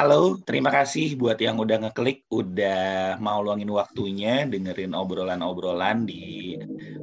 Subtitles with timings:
[0.00, 6.56] halo, terima kasih buat yang udah ngeklik, udah mau luangin waktunya dengerin obrolan-obrolan di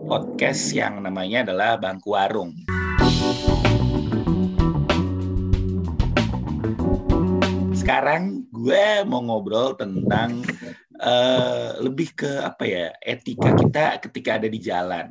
[0.09, 2.57] podcast yang namanya adalah Bangku Warung.
[7.77, 10.41] Sekarang gue mau ngobrol tentang
[11.01, 15.05] uh, lebih ke apa ya etika kita ketika ada di jalan.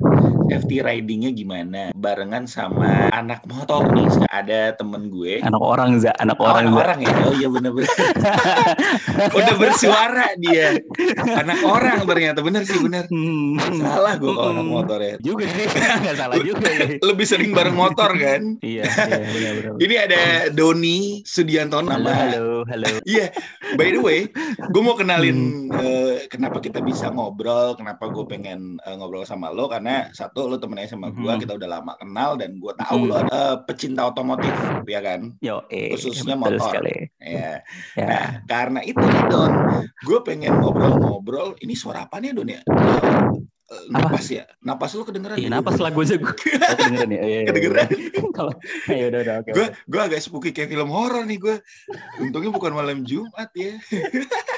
[0.47, 1.91] FT ridingnya gimana?
[1.91, 5.43] Barengan sama anak motor nih ada temen gue.
[5.43, 6.15] Anak orang za.
[6.23, 7.13] Anak oh, orang anak orang ya?
[7.27, 7.91] Oh iya bener-bener
[9.43, 10.79] udah bersuara dia.
[11.35, 12.39] Anak orang ternyata.
[12.39, 13.11] Bener sih bener.
[13.11, 13.59] Hmm.
[13.83, 15.15] salah gue kalau anak motor ya.
[15.19, 15.67] Juga sih.
[16.07, 16.87] Nggak salah juga ya.
[17.11, 18.55] lebih sering bareng motor kan?
[18.63, 19.71] Iya, iya bener, bener.
[19.83, 22.87] ini ada Doni Sudianto nama halo halo.
[23.03, 24.19] Iya yeah, by the way
[24.71, 25.76] gue mau kenalin hmm.
[25.77, 27.77] Uh, kenapa kita bisa ngobrol?
[27.77, 29.69] Kenapa gue pengen uh, ngobrol sama lo?
[29.69, 31.41] Karena satu lo temennya sama gue hmm.
[31.45, 33.09] kita udah lama kenal dan gue tahu hmm.
[33.09, 34.53] lo uh, pecinta otomotif
[34.89, 35.33] ya kan?
[35.39, 36.59] Yo, eh, khususnya motor.
[36.59, 37.13] sekali.
[37.21, 37.61] ya.
[37.95, 38.07] ya.
[38.07, 39.51] Nah karena itu Don
[40.03, 42.61] gue pengen ngobrol-ngobrol ini suara apa nih Don ya?
[43.67, 44.47] Uh, napas ya?
[44.63, 46.33] Napas lo kedengeran iya napas lagu aja gue
[46.79, 47.19] kedengeran ya.
[47.19, 47.89] Iya, iya, kedengeran?
[48.37, 48.53] Kalau
[48.87, 51.55] ya udah udah oke gue gue agak spooky kayak film horor nih gue
[52.23, 53.75] untungnya bukan malam Jumat ya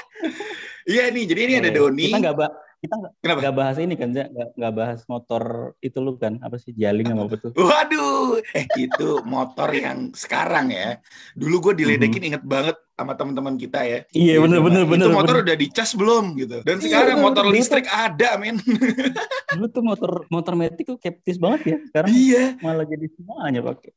[0.90, 2.10] iya nih jadi ini ada Doni.
[2.10, 2.34] Kita nggak
[2.80, 7.12] kita nggak bahas ini kan nggak nggak bahas motor itu lu kan apa sih jaling
[7.12, 10.96] sama betul waduh eh itu motor yang sekarang ya
[11.36, 12.28] dulu gue diledekin mm-hmm.
[12.40, 14.04] inget banget sama teman-teman kita ya.
[14.12, 15.44] Iya bener bener bener itu motor bener.
[15.48, 16.60] udah dicas belum gitu.
[16.68, 18.60] Dan iya, sekarang bener, motor listrik tuh, ada men.
[19.56, 22.60] Dulu tuh motor motor metik tuh skeptis banget ya sekarang iya.
[22.60, 23.92] malah jadi semuanya pakai.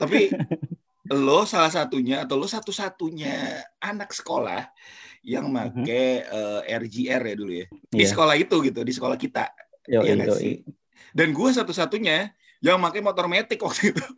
[0.00, 0.32] Tapi
[1.28, 4.72] lo salah satunya atau lo satu-satunya anak sekolah
[5.24, 6.30] yang make mm-hmm.
[6.30, 7.66] uh, eh, RGR ya dulu ya.
[7.90, 8.10] Di yeah.
[8.10, 9.50] sekolah itu gitu di sekolah kita.
[9.88, 10.60] Yo, ya yo, sih?
[11.16, 14.04] dan gue satu-satunya yang pakai motor metik waktu itu.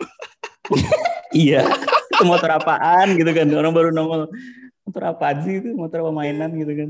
[1.30, 1.62] Iya.
[2.10, 3.46] Itu motor apaan gitu kan?
[3.54, 4.26] Orang baru nongol.
[4.82, 5.78] Motor apa sih itu?
[5.78, 6.88] Motor apa mainan gitu kan?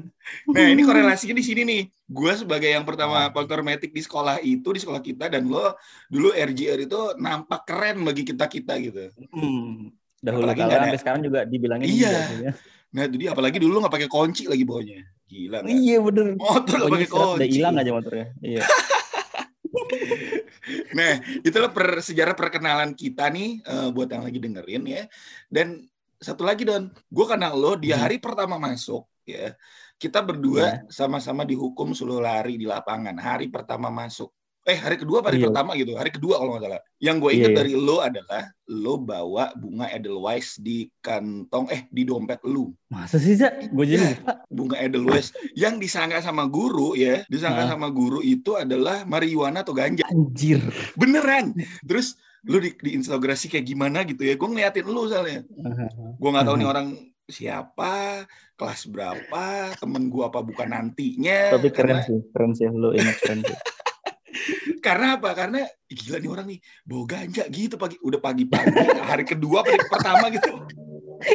[0.57, 1.83] Nah ini korelasinya di sini nih.
[2.09, 5.77] Gue sebagai yang pertama motor metik di sekolah itu di sekolah kita dan lo
[6.09, 9.13] dulu RGR itu nampak keren bagi kita kita gitu.
[9.29, 9.93] Hmm.
[10.21, 12.13] dahulu kala sampai sekarang juga dibilangin iya.
[12.13, 12.53] juga, ya.
[12.91, 15.07] Nah, jadi apalagi dulu nggak pakai kunci lagi bawahnya.
[15.31, 15.63] Gila.
[15.63, 15.71] Kan?
[15.71, 16.27] Iya bener.
[16.35, 17.39] Motor nggak pakai kunci.
[17.39, 18.27] Udah hilang aja motornya.
[18.43, 18.63] Iya.
[20.99, 21.13] nah,
[21.47, 25.03] itulah per, sejarah perkenalan kita nih uh, buat yang lagi dengerin ya.
[25.47, 25.87] Dan
[26.19, 27.99] satu lagi Don, gue kenal lo di hmm.
[27.99, 28.27] hari hmm.
[28.27, 29.55] pertama masuk ya.
[30.01, 30.89] Kita berdua iya.
[30.89, 31.53] sama-sama yeah.
[31.55, 34.33] dihukum suruh lari di lapangan hari pertama masuk
[34.71, 35.51] eh hari kedua hari iya.
[35.51, 35.99] pertama gitu?
[35.99, 36.83] Hari kedua kalau nggak salah.
[37.03, 37.59] Yang gue ingat iya, iya.
[37.59, 43.35] dari lo adalah lo bawa bunga Edelweiss di kantong eh di dompet lu masa sih
[43.35, 43.75] Zak?
[43.75, 44.15] gue jadi ya,
[44.47, 45.35] bunga Edelweiss.
[45.59, 47.71] Yang disangka sama guru ya disangka nah.
[47.75, 50.07] sama guru itu adalah marijuana atau ganja.
[50.07, 50.63] Anjir.
[50.95, 51.51] Beneran.
[51.83, 52.15] Terus
[52.47, 54.39] lu di, di instagrasi kayak gimana gitu ya?
[54.39, 55.43] Gue ngeliatin lu soalnya.
[56.17, 56.89] Gue nggak tahu nih orang
[57.31, 58.27] siapa
[58.59, 62.07] kelas berapa temen gue apa bukan nantinya tapi keren karena...
[62.07, 62.67] sih keren sih.
[62.67, 63.59] Lu ingat keren sih
[64.87, 65.31] karena apa?
[65.35, 65.61] Karena
[65.91, 68.71] gila nih orang nih bawa ganja gitu pagi udah pagi-pagi
[69.03, 70.53] hari kedua hari pertama gitu.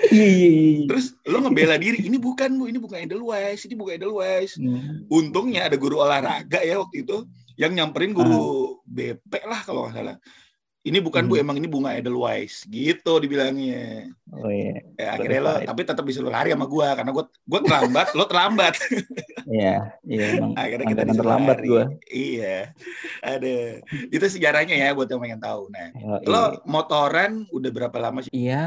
[0.10, 0.86] Iya, iya, iya.
[0.90, 4.58] Terus lo ngebela diri, ini bukan bu, ini bukan Edelweiss, ini bukan Edelweiss.
[4.58, 5.06] Hmm.
[5.14, 7.22] Untungnya ada guru olahraga ya waktu itu
[7.56, 8.90] yang nyamperin guru hmm.
[8.90, 10.18] BP lah kalau nggak salah
[10.85, 11.31] ini bukan hmm.
[11.34, 14.13] bu emang ini bunga Edelweiss gitu dibilangnya.
[14.29, 14.85] Oh iya.
[15.01, 18.75] Ya, akhirnya lo tapi tetap disuruh lari sama gue karena gue gue terlambat lo terlambat.
[19.46, 22.73] Iya iya emang akhirnya kita terlambat gue iya
[23.22, 23.78] ada.
[24.09, 25.69] Itu sejarahnya ya buat yang pengen tahu.
[25.69, 26.25] Nah oh, iya.
[26.25, 28.34] lo motoran udah berapa lama sih?
[28.34, 28.66] Iya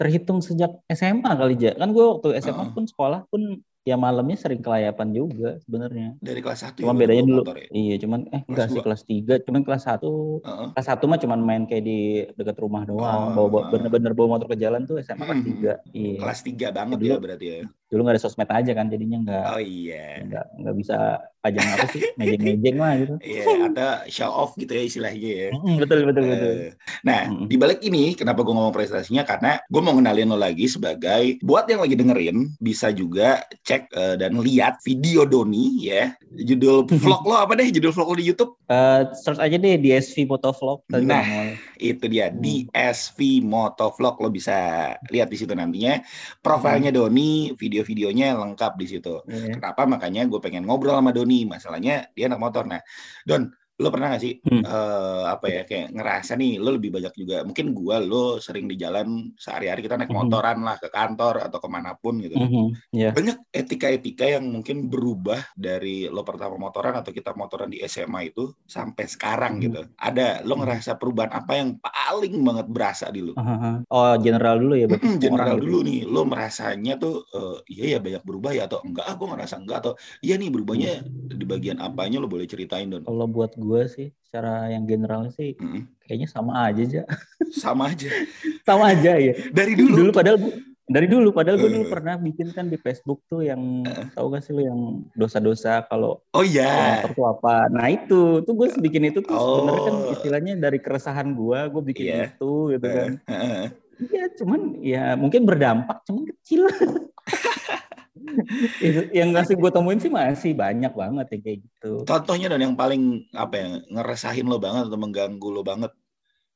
[0.00, 1.76] terhitung sejak SMA kali ja.
[1.76, 2.72] Kan gue waktu SMA uh.
[2.72, 6.14] pun sekolah pun ya malamnya sering kelayapan juga sebenarnya.
[6.22, 7.42] Dari kelas 1 Cuma ya, bedanya dulu.
[7.42, 7.68] Motor, ya?
[7.74, 10.06] Iya, cuman eh enggak sih kelas 3, cuman kelas 1.
[10.06, 10.68] Uh-huh.
[10.78, 11.98] Kelas 1 mah cuman main kayak di
[12.38, 13.34] dekat rumah doang.
[13.34, 15.90] Oh, bawa bener-bener bawa motor ke jalan tuh SMA kelas 3.
[15.90, 16.18] Iya.
[16.22, 17.60] Kelas 3 banget ya berarti ya.
[17.90, 20.22] Dulu nggak ada sosmed aja kan jadinya nggak Oh iya.
[20.22, 20.98] Nggak nggak bisa
[21.40, 23.14] pajang apa sih mejeng-mejeng lah gitu.
[23.24, 25.48] Iya, atau show off gitu ya istilahnya ya.
[25.56, 26.56] Mm, betul betul uh, betul.
[27.02, 27.44] Nah, mm.
[27.48, 31.64] di balik ini kenapa gue ngomong prestasinya karena gue mau ngenalin lo lagi sebagai buat
[31.72, 36.12] yang lagi dengerin bisa juga cek uh, dan lihat video Doni ya.
[36.44, 37.72] Judul vlog lo apa deh?
[37.72, 38.52] Judul vlog lo di YouTube?
[38.68, 40.84] Uh, search aja deh DSV Motovlog.
[40.92, 42.38] Nah, itu dia hmm.
[42.68, 46.04] DSV Motovlog lo bisa lihat di situ nantinya.
[46.44, 46.98] Profilnya hmm.
[47.00, 47.32] Doni,
[47.84, 49.24] video-videonya lengkap di situ.
[49.26, 49.56] Yeah.
[49.56, 49.84] Kenapa?
[49.88, 52.80] Makanya gue pengen ngobrol sama Doni Doni masalahnya dia anak motor nah
[53.22, 54.62] Don lo pernah gak sih hmm.
[54.62, 58.76] uh, apa ya kayak ngerasa nih lo lebih banyak juga mungkin gua lo sering di
[58.76, 60.20] jalan sehari-hari kita naik hmm.
[60.20, 62.92] motoran lah ke kantor atau ke mana pun gitu hmm.
[62.92, 63.16] yeah.
[63.16, 68.52] banyak etika-etika yang mungkin berubah dari lo pertama motoran atau kita motoran di SMA itu
[68.68, 69.62] sampai sekarang hmm.
[69.64, 73.88] gitu ada lo ngerasa perubahan apa yang paling banget berasa di lo uh-huh.
[73.88, 75.64] oh general dulu ya hmm, general gitu.
[75.64, 75.88] dulu gitu.
[75.88, 79.78] nih lo merasanya tuh uh, iya ya banyak berubah ya atau enggak aku ngerasa enggak
[79.86, 81.38] atau iya nih berubahnya hmm.
[81.38, 85.54] di bagian apanya lo boleh ceritain dong kalau buat gue sih secara yang general sih
[85.58, 86.06] mm.
[86.06, 87.02] kayaknya sama aja aja.
[87.50, 88.10] Sama aja.
[88.68, 89.34] sama aja ya.
[89.50, 90.06] Dari dulu.
[90.06, 90.38] Dulu padahal
[90.90, 91.92] dari dulu padahal gue dulu uh.
[91.94, 94.10] pernah bikin kan di Facebook tuh yang uh.
[94.18, 94.80] tahu gak sih lo yang
[95.14, 97.06] dosa-dosa kalau oh iya yeah.
[97.06, 99.46] itu apa nah itu tuh gue bikin itu tuh oh.
[99.62, 102.26] sebenarnya kan istilahnya dari keresahan gue gue bikin yeah.
[102.34, 103.70] itu gitu kan uh.
[104.00, 106.64] Iya, cuman ya mungkin berdampak, cuman kecil.
[109.18, 111.92] yang ngasih gue temuin sih masih banyak banget ya kayak gitu.
[112.04, 115.92] Contohnya dan yang paling apa ya ngeresahin lo banget atau mengganggu lo banget.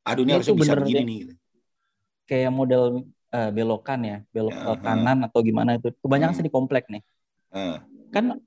[0.04, 1.16] Aduh ini ya, harusnya bisa begini nih.
[1.24, 1.34] Gitu.
[2.24, 2.84] Kayak model
[3.34, 5.90] uh, belokan ya, belok uh, kanan atau gimana itu.
[6.00, 7.02] Kebanyakan uh, sih di komplek nih.
[7.50, 7.78] Uh.
[8.14, 8.38] Kan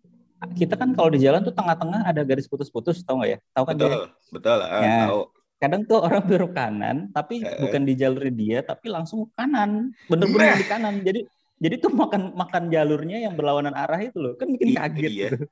[0.54, 3.40] kita kan kalau di jalan tuh tengah-tengah ada garis putus-putus, tau nggak ya?
[3.58, 3.76] Tahu kan?
[3.76, 4.00] Betul, dia?
[4.32, 4.58] betul.
[4.62, 4.98] Uh, ya.
[5.10, 5.22] tahu.
[5.58, 7.58] Kadang tuh orang belok kanan, tapi uh.
[7.66, 11.02] bukan di jalur dia, tapi langsung kanan, bener-bener di kanan.
[11.02, 11.26] Jadi
[11.58, 15.12] jadi tuh makan makan jalurnya yang berlawanan arah itu loh, kan bikin kaget.
[15.12, 15.30] Iya.
[15.34, 15.46] Gitu.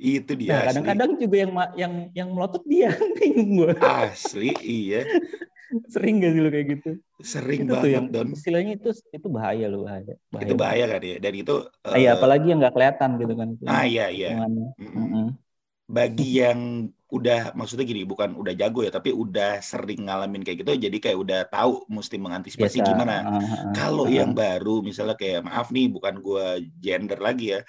[0.00, 0.50] Itu dia.
[0.56, 2.88] Nah, kadang-kadang juga yang yang yang melotot dia,
[3.20, 3.72] bingung gue.
[3.84, 5.04] Asli, iya.
[5.86, 6.90] Sering gak sih lo kayak gitu?
[7.20, 8.28] Sering itu banget, tuh yang, Don.
[8.32, 10.14] Istilahnya itu itu bahaya loh, bahaya.
[10.32, 10.44] bahaya.
[10.48, 11.16] Itu bahaya kan ya.
[11.20, 13.48] Dan itu uh, Iya, apalagi yang nggak kelihatan gitu kan.
[13.68, 14.28] Ah, iya, iya.
[14.34, 15.26] Mm -hmm.
[15.90, 20.78] Bagi yang udah maksudnya gini bukan udah jago ya tapi udah sering ngalamin kayak gitu
[20.78, 22.88] jadi kayak udah tahu mesti mengantisipasi Biasa.
[22.94, 27.58] gimana uh, uh, kalau uh, yang baru misalnya kayak maaf nih bukan gua gender lagi
[27.58, 27.60] ya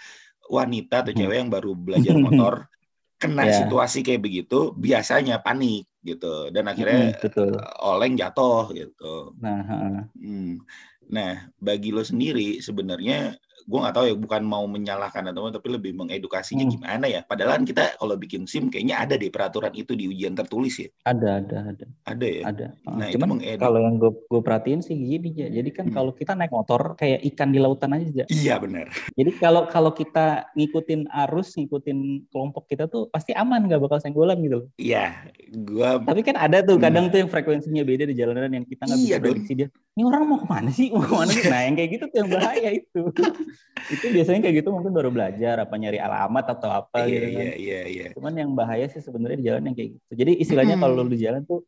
[0.46, 2.70] wanita atau cewek yang baru belajar motor
[3.22, 3.58] kena yeah.
[3.66, 7.54] situasi kayak begitu biasanya panik gitu dan akhirnya hmm, betul.
[7.82, 10.02] oleng jatuh gitu nah uh.
[10.22, 10.62] hmm.
[11.10, 15.92] nah bagi lo sendiri sebenarnya gue nggak tahu ya bukan mau menyalahkan atau tapi lebih
[15.98, 16.74] mengedukasinya hmm.
[16.74, 17.22] gimana ya.
[17.26, 20.90] Padahal kita kalau bikin sim kayaknya ada deh peraturan itu di ujian tertulis ya.
[21.08, 21.86] Ada ada ada.
[22.08, 22.44] Ada ya?
[22.50, 22.68] Ada.
[22.88, 25.96] Nah cuman kalau yang gue gue perhatiin sih gini ya jadi kan hmm.
[25.96, 28.90] kalau kita naik motor kayak ikan di lautan aja iya benar.
[29.16, 34.40] Jadi kalau kalau kita ngikutin arus ngikutin kelompok kita tuh pasti aman nggak bakal senggolan
[34.44, 34.68] gitu loh.
[34.78, 37.14] Iya gua tapi kan ada tuh kadang hmm.
[37.14, 39.68] tuh yang frekuensinya beda di jalanan yang kita nggak iya, bisa prediksi dia.
[39.92, 40.88] Ini orang mau ke mana sih?
[40.92, 41.46] Mau ke mana sih?
[41.52, 43.02] Nah yang kayak gitu tuh yang bahaya itu
[43.90, 47.44] itu biasanya kayak gitu mungkin baru belajar apa nyari alamat atau apa iya, gitu kan.
[47.44, 48.08] Iya, iya, iya.
[48.16, 50.12] Cuman yang bahaya sih sebenarnya di jalan yang kayak gitu.
[50.16, 50.84] Jadi istilahnya hmm.
[50.84, 51.66] kalau lu di jalan tuh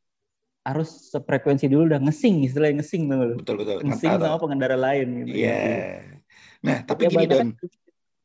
[0.64, 3.78] harus sefrekuensi dulu udah ngesing istilahnya ngesing tuh Betul betul.
[3.84, 5.36] Ngesing sama pengendara lain gitu.
[5.44, 5.52] Iya.
[5.52, 5.96] Yeah.
[6.64, 7.48] Nah, tapi, tapi gini Don.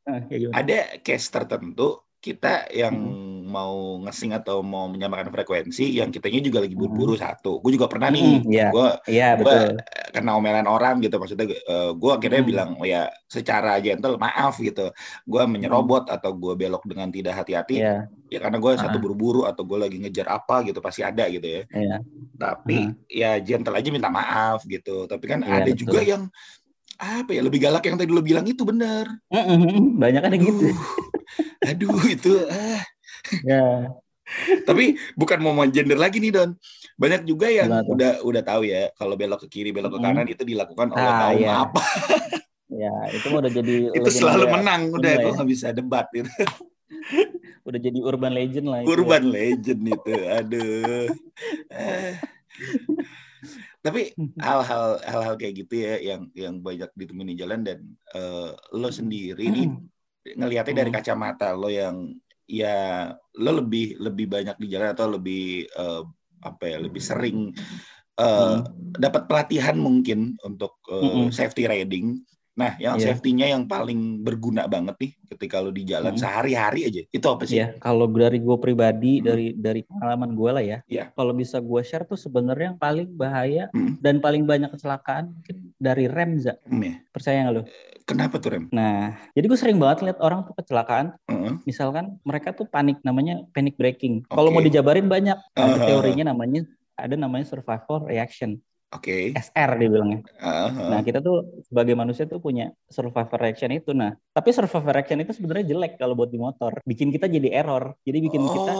[0.09, 0.21] Nah,
[0.55, 3.38] ada case tertentu kita yang hmm.
[3.49, 7.23] Mau ngesing atau mau menyamakan frekuensi yang kitanya juga lagi buru-buru hmm.
[7.25, 7.57] satu.
[7.59, 8.69] Gue juga pernah nih, hmm, yeah.
[8.69, 9.73] gue yeah, gua
[10.13, 12.49] kena omelan orang gitu maksudnya uh, eh, gue akhirnya hmm.
[12.49, 14.93] bilang oh ya secara gentle maaf gitu.
[15.25, 16.15] Gue menyerobot hmm.
[16.15, 17.81] atau gue belok dengan tidak hati-hati.
[17.81, 18.05] Yeah.
[18.29, 21.43] Ya karena gue uh satu buru-buru atau gue lagi ngejar apa gitu pasti ada gitu
[21.43, 21.61] ya.
[21.73, 21.99] Yeah.
[22.37, 25.09] Tapi uh ya gentle aja minta maaf gitu.
[25.09, 25.89] Tapi kan yeah, ada betul.
[25.89, 26.23] juga yang
[26.99, 29.07] apa ya lebih galak yang tadi lo bilang itu benar.
[30.03, 30.67] Banyak kan gitu.
[31.63, 32.83] aduh itu ah.
[33.43, 33.93] Ya.
[34.67, 36.51] Tapi bukan mau gender lagi nih Don.
[36.99, 40.43] Banyak juga yang udah udah tahu ya kalau belok ke kiri belok ke kanan itu
[40.45, 41.53] dilakukan oleh ah, kaum iya.
[41.65, 41.83] apa.
[42.83, 43.75] ya itu udah jadi.
[43.97, 44.51] itu selalu ya.
[44.53, 45.35] menang udah gue ya.
[45.35, 46.29] nggak bisa debat gitu.
[47.67, 48.85] udah jadi urban legend lah.
[48.85, 49.33] Urban ya.
[49.33, 51.09] legend itu, aduh.
[51.73, 52.13] Eh
[53.79, 54.11] tapi
[54.43, 57.79] hal-hal hal-hal kayak gitu ya yang yang banyak ditemui di jalan dan
[58.11, 59.67] uh, lo sendiri nih
[60.35, 62.11] ngelihatnya dari kacamata lo yang
[62.49, 66.01] ya lo lebih lebih banyak di jalan atau lebih uh,
[66.41, 67.53] apa ya lebih sering
[68.17, 68.65] uh,
[68.97, 72.25] dapat pelatihan mungkin untuk uh, safety riding
[72.59, 73.15] Nah, yang yeah.
[73.15, 76.19] safety-nya yang paling berguna banget nih ketika lo di jalan mm.
[76.19, 77.01] sehari-hari aja.
[77.07, 77.63] Itu apa sih?
[77.63, 77.79] Yeah.
[77.79, 79.23] kalau dari gue pribadi mm.
[79.23, 80.77] dari dari pengalaman gue lah ya.
[80.91, 81.07] Yeah.
[81.15, 84.03] Kalau bisa gue share tuh sebenarnya yang paling bahaya mm.
[84.03, 86.59] dan paling banyak kecelakaan mungkin dari rem za.
[86.67, 86.95] Mm, yeah.
[87.15, 87.63] Percaya nggak lo?
[88.03, 88.65] Kenapa tuh rem?
[88.75, 91.15] Nah, jadi gue sering banget lihat orang tuh kecelakaan.
[91.31, 91.63] Mm.
[91.63, 94.27] Misalkan mereka tuh panik namanya panic braking.
[94.27, 94.35] Okay.
[94.35, 95.39] Kalau mau dijabarin banyak.
[95.55, 95.87] Ada uh.
[95.87, 96.67] teorinya namanya
[96.99, 98.59] ada namanya survival reaction.
[98.89, 99.37] Oke.
[99.37, 99.37] Okay.
[99.37, 100.25] SR dibilangnya.
[100.41, 100.89] Uh-huh.
[100.89, 103.93] Nah kita tuh sebagai manusia tuh punya survivor reaction itu.
[103.93, 106.81] Nah tapi survivor reaction itu sebenarnya jelek kalau buat di motor.
[106.81, 107.93] Bikin kita jadi error.
[108.01, 108.49] Jadi bikin oh.
[108.49, 108.73] kita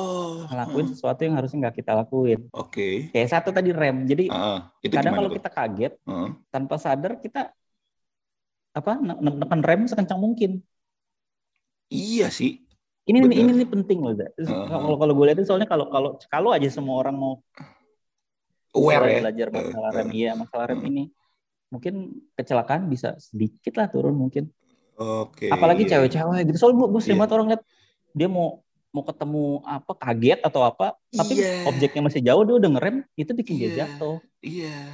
[0.50, 2.50] ngelakuin sesuatu yang harusnya nggak kita lakuin.
[2.58, 2.74] Oke.
[2.74, 2.94] Okay.
[3.14, 4.10] Kayak satu tadi rem.
[4.10, 6.34] Jadi uh, itu kadang kalau kita kaget uh.
[6.50, 7.54] tanpa sadar kita
[8.74, 10.66] apa neken rem sekencang mungkin.
[11.94, 12.66] Iya sih.
[13.10, 14.14] ini ini, ini ini penting loh
[14.70, 17.42] kalau kalau gue lihat soalnya kalau kalau kalau aja semua orang mau
[18.76, 21.04] aware ya belajar masalah rem iya masalah rem ini
[21.70, 24.50] mungkin kecelakaan bisa sedikit lah turun mungkin
[25.00, 25.48] Oke.
[25.48, 25.96] Okay, Apalagi iya.
[25.96, 26.58] cewek-cewek gitu.
[26.60, 27.32] Soalnya gue sering yeah.
[27.32, 27.64] orang lihat
[28.12, 28.60] dia mau
[28.92, 31.64] mau ketemu apa kaget atau apa, tapi yeah.
[31.72, 33.62] objeknya masih jauh dia udah ngerem, itu bikin yeah.
[33.64, 33.80] dia iya.
[33.80, 34.18] jatuh.
[34.44, 34.68] Iya.
[34.68, 34.88] Yeah.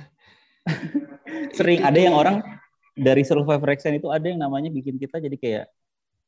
[1.58, 2.42] sering ada yang orang
[2.94, 5.66] dari survivor action itu ada yang namanya bikin kita jadi kayak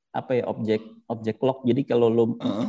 [0.09, 1.61] apa ya objek objek lock.
[1.61, 2.65] Jadi kalau lu uh.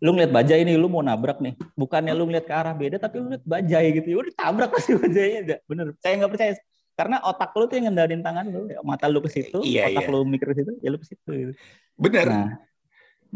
[0.00, 1.54] Lu ngeliat bajai ini lu mau nabrak nih.
[1.74, 4.06] Bukannya lu ngeliat ke arah beda tapi lu ngeliat bajai gitu.
[4.12, 5.86] Ya udah tabrak pasti bajainya bener.
[6.00, 6.52] Saya nggak percaya.
[6.96, 10.12] Karena otak lu tuh yang ngendalin tangan lu mata lu ke situ iya, otak iya.
[10.16, 11.52] lu mikir ke situ ya lu ke situ gitu.
[12.00, 12.26] bener.
[12.26, 12.48] Nah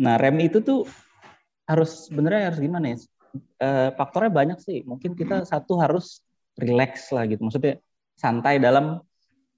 [0.01, 0.89] nah rem itu tuh
[1.69, 2.99] harus benernya harus gimana ya?
[3.61, 4.81] E, faktornya banyak sih.
[4.83, 5.47] Mungkin kita hmm.
[5.47, 6.25] satu harus
[6.57, 7.45] relax lah gitu.
[7.45, 7.79] Maksudnya
[8.17, 9.05] santai dalam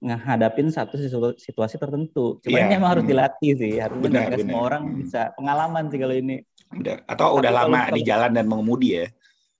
[0.03, 0.99] ngehadapin satu
[1.39, 2.43] situasi tertentu.
[2.43, 2.67] Cuma yeah.
[2.67, 3.11] ini emang harus hmm.
[3.15, 3.73] dilatih sih.
[3.79, 4.39] Harus benar, benar.
[4.43, 4.95] semua orang hmm.
[4.99, 6.37] bisa pengalaman sih kalau ini.
[6.69, 6.97] Benar.
[7.07, 9.07] Atau Tapi udah lama kalau, di jalan dan mengemudi ya.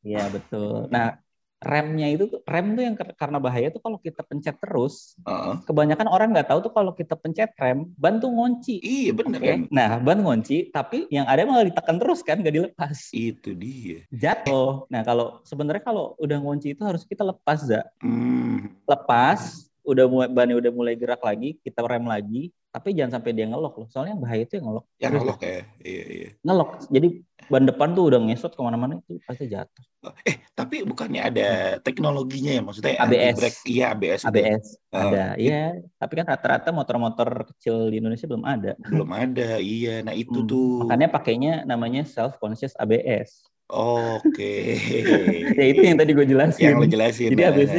[0.04, 0.92] Iya betul.
[0.92, 1.24] Nah
[1.64, 5.64] remnya itu rem tuh yang karena bahaya tuh kalau kita pencet terus uh-uh.
[5.64, 9.50] kebanyakan orang nggak tahu tuh kalau kita pencet rem ban tuh ngunci iya benar okay?
[9.56, 14.04] kan nah ban ngunci tapi yang ada malah ditekan terus kan nggak dilepas itu dia
[14.12, 18.84] jatuh nah kalau sebenarnya kalau udah ngunci itu harus kita lepas za hmm.
[18.84, 23.46] lepas udah mulai bannya udah mulai gerak lagi, kita rem lagi, tapi jangan sampai dia
[23.46, 23.88] ngelok loh.
[23.92, 24.86] Soalnya yang bahaya itu yang ngelok.
[24.98, 26.30] Yang ngelok ya, iya iya.
[26.42, 26.70] Ngelok.
[26.90, 27.08] Jadi
[27.52, 29.86] ban depan tuh udah ngesot ke mana-mana itu pasti jatuh.
[30.24, 31.50] Eh tapi bukannya ada
[31.84, 33.36] teknologinya ya maksudnya ABS?
[33.38, 34.22] Brake, iya ABS.
[34.26, 35.00] ABS oh.
[35.06, 35.78] ada, iya.
[36.02, 38.74] Tapi kan rata-rata motor-motor kecil di Indonesia belum ada.
[38.90, 40.02] Belum ada, iya.
[40.02, 40.50] Nah itu hmm.
[40.50, 40.88] tuh.
[40.88, 43.46] Makanya pakainya namanya self conscious ABS.
[43.70, 44.34] Oke.
[44.34, 44.64] Okay.
[45.62, 46.74] ya itu yang tadi gue jelasin.
[46.74, 47.30] Yang lo jelasin.
[47.38, 47.74] Jadi ABS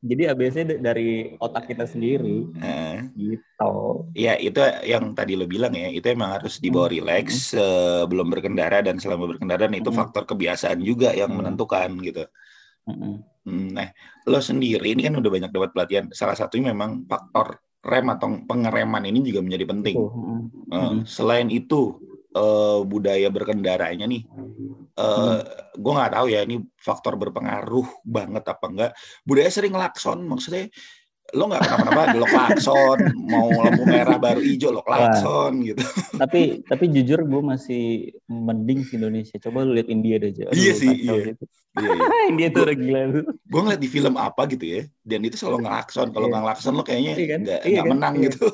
[0.00, 2.48] jadi ABC dari otak kita sendiri.
[2.56, 3.72] Nah, gitu.
[4.16, 4.56] Ya itu
[4.88, 6.94] yang tadi lo bilang ya, itu emang harus dibawa hmm.
[6.96, 7.44] relax hmm.
[7.52, 10.00] sebelum berkendara dan selama berkendara dan itu hmm.
[10.00, 11.38] faktor kebiasaan juga yang hmm.
[11.44, 12.24] menentukan gitu.
[12.88, 13.20] Hmm.
[13.76, 13.92] Nah,
[14.24, 16.04] lo sendiri ini kan udah banyak dapat pelatihan.
[16.16, 19.96] Salah satunya memang faktor rem atau pengereman ini juga menjadi penting.
[20.00, 20.40] Hmm.
[20.72, 22.00] Uh, selain itu
[22.36, 24.22] uh, budaya berkendaranya nih
[24.98, 25.40] uh, hmm.
[25.78, 28.92] gue nggak tahu ya ini faktor berpengaruh banget apa enggak
[29.26, 30.70] budaya sering lakson maksudnya
[31.30, 32.98] lo nggak kenapa-napa lo klakson
[33.30, 35.66] mau lampu merah baru hijau lo klakson Wah.
[35.74, 35.84] gitu
[36.18, 40.72] tapi tapi jujur gue masih mending di Indonesia coba lo lihat India deh aja iya
[40.74, 41.34] sih iya.
[41.34, 41.44] Gitu.
[41.78, 42.06] iya, iya.
[42.34, 45.70] India tuh udah gila tuh gue ngeliat di film apa gitu ya dan itu selalu
[45.70, 47.40] ngelakson kalau nggak ngelakson lo kayaknya iya kan?
[47.46, 47.90] nggak iya kan?
[47.94, 48.24] menang iya.
[48.26, 48.46] gitu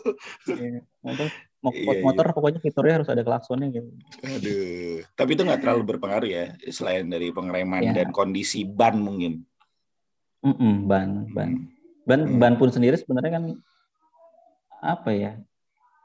[0.53, 1.27] iya
[1.65, 2.35] iya, motor iya.
[2.35, 3.89] pokoknya fiturnya harus ada klaksonnya gitu.
[4.23, 7.93] Aduh, tapi itu nggak terlalu berpengaruh ya selain dari pengereman ya.
[8.03, 9.43] dan kondisi ban mungkin.
[10.45, 11.51] Mm -mm, ban, ban,
[12.07, 12.39] ban, hmm.
[12.39, 13.45] ban pun sendiri sebenarnya kan
[14.85, 15.33] apa ya?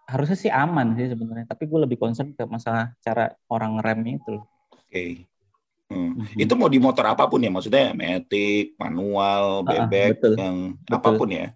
[0.09, 4.35] Harusnya sih aman sih sebenarnya, tapi gue lebih concern ke masalah cara orang remnya itu.
[4.73, 4.89] Oke.
[4.89, 5.11] Okay.
[5.91, 6.15] Hmm.
[6.15, 6.39] Mm-hmm.
[6.39, 10.95] Itu mau di motor apa pun ya, maksudnya metik, manual, bebek, uh, yang betul.
[10.95, 11.47] apa pun ya.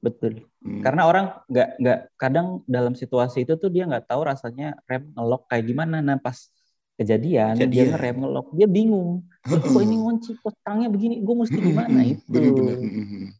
[0.00, 0.32] Betul.
[0.60, 0.84] Hmm.
[0.84, 5.48] Karena orang nggak nggak kadang dalam situasi itu tuh dia nggak tahu rasanya rem ngelok
[5.48, 6.04] kayak gimana.
[6.04, 6.36] Nah pas
[7.00, 7.72] kejadian, kejadian.
[7.72, 9.24] dia ngerem ngelok, dia bingung.
[9.48, 12.28] Kok ini ngunci, kok tangnya begini, gue mesti gimana itu?
[12.28, 13.39] Bener, bener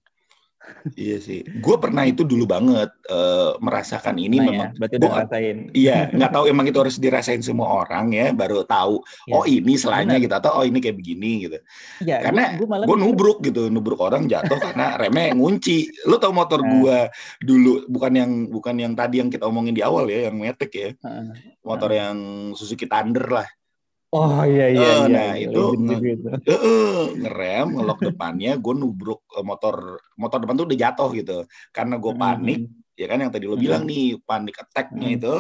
[0.97, 1.45] iya sih.
[1.61, 4.69] Gue pernah itu dulu banget uh, merasakan ini nah, memang.
[4.73, 5.57] Ya, berarti udah rasain.
[5.73, 9.03] Iya, nggak tahu emang itu harus dirasain semua orang ya, baru tahu.
[9.29, 9.35] Ya.
[9.37, 11.59] Oh ini selanya gitu atau oh ini kayak begini gitu.
[12.05, 16.09] Ya, karena gue nubruk gitu, nubruk orang jatuh karena remnya ngunci.
[16.09, 16.69] Lu tau motor nah.
[16.71, 16.99] gue
[17.45, 20.91] dulu bukan yang bukan yang tadi yang kita omongin di awal ya, yang metek ya.
[21.65, 22.17] Motor yang
[22.57, 23.49] Suzuki Thunder lah.
[24.11, 24.83] Oh iya iya.
[24.83, 30.59] Uh, iya nah iya, itu uh, ngerem ngelok depannya, gue nubruk uh, motor motor depan
[30.59, 31.39] tuh udah jatuh gitu.
[31.71, 32.99] Karena gue panik, mm-hmm.
[32.99, 33.63] ya kan yang tadi lo mm-hmm.
[33.63, 35.19] bilang nih panik attacknya mm-hmm.
[35.23, 35.35] itu,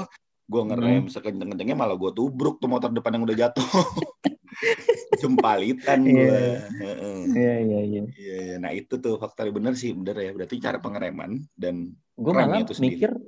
[0.46, 1.10] gue ngerem mm-hmm.
[1.10, 3.66] sekenceng-kencengnya malah gue tubruk tuh motor depan yang udah jatuh.
[5.20, 6.62] Jempalitan gue.
[7.26, 8.02] Iya iya iya.
[8.06, 10.30] Iya nah itu tuh faktor bener sih bener ya.
[10.30, 13.18] Berarti cara pengereman dan gue malah itu mikir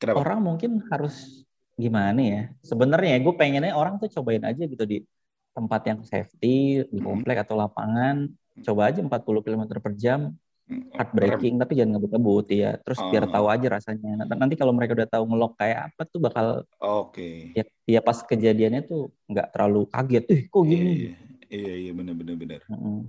[0.00, 0.24] Kenapa?
[0.24, 1.45] orang mungkin harus
[1.76, 5.04] gimana ya sebenarnya gue pengennya orang tuh cobain aja gitu di
[5.52, 7.04] tempat yang safety di hmm.
[7.04, 8.28] komplek atau lapangan
[8.64, 10.32] coba aja 40 km per jam
[10.68, 13.32] hmm, hard braking tapi jangan ngebut-ngebut ya terus biar ah.
[13.32, 16.46] tahu aja rasanya nanti kalau mereka udah tahu ngelok kayak apa tuh bakal
[16.80, 17.52] oke okay.
[17.52, 21.14] ya, ya pas kejadiannya tuh nggak terlalu kaget eh kok gini iya, iya.
[21.46, 22.60] Iya iya benar benar benar.
[22.66, 23.06] Hmm.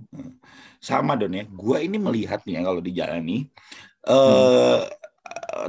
[0.78, 1.42] Sama don ya.
[1.50, 3.42] Gua ini melihatnya kalau di jalan nih,
[4.06, 4.86] uh,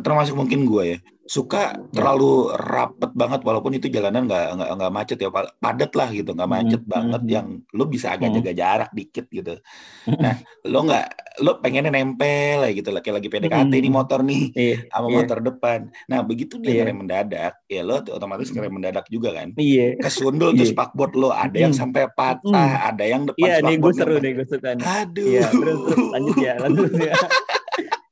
[0.01, 0.99] termasuk mungkin gue ya
[1.29, 1.93] suka ya.
[1.93, 5.29] terlalu rapet banget walaupun itu jalanan nggak nggak nggak macet ya
[5.61, 6.89] padat lah gitu nggak macet hmm.
[6.89, 7.29] banget hmm.
[7.37, 7.47] yang
[7.77, 8.37] lo bisa agak hmm.
[8.41, 9.61] jaga jarak dikit gitu
[10.09, 11.05] nah lo nggak
[11.45, 13.83] lo pengennya nempel ya gitu kayak lagi PDKT hmm.
[13.85, 14.79] nih motor nih yeah.
[14.89, 15.17] sama yeah.
[15.21, 16.77] motor depan nah begitu dia yeah.
[16.81, 20.01] ngerem mendadak ya lo otomatis ngerem mendadak juga kan iya yeah.
[20.01, 20.65] kesundul yeah.
[20.65, 22.41] tuh spakboard lo ada yang sampai patah
[22.81, 22.89] hmm.
[22.89, 26.07] ada yang depan iya yeah, nih gue seru nih gue suka aduh yeah, terus, terus
[26.09, 27.13] lanjut ya lanjut ya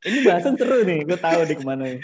[0.07, 1.99] ini bahasan seru nih, gue tahu di ke mana.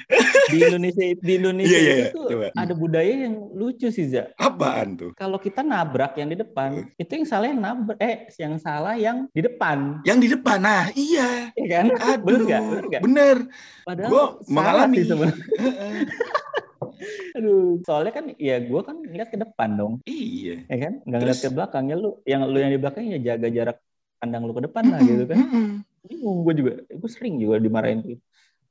[0.51, 2.47] Di Indonesia di Indonesia yeah, yeah, itu coba.
[2.51, 4.29] ada budaya yang lucu sih, Za.
[4.35, 5.11] Apaan tuh?
[5.15, 9.31] Kalau kita nabrak yang di depan, itu yang salah yang nabrak, eh yang salah yang
[9.31, 10.03] di depan.
[10.03, 11.49] Yang di depan, nah iya.
[11.55, 11.85] Iya kan?
[11.95, 12.61] Aduh, bener gak?
[12.61, 13.01] Bener gak?
[13.01, 13.37] Bener.
[13.87, 14.97] Padahal gue mengalami.
[17.37, 19.93] Aduh, soalnya kan ya gue kan ngeliat ke depan dong.
[20.07, 20.63] Iya.
[20.69, 20.93] Ya kan?
[21.03, 22.19] Nggak ngeliat ke belakang ya lu.
[22.23, 23.77] Yang lu yang di belakang ya jaga jarak
[24.21, 25.37] pandang lu ke depan lah gitu kan.
[26.05, 26.73] Bingung gue juga.
[26.87, 28.23] Gue sering juga dimarahin gitu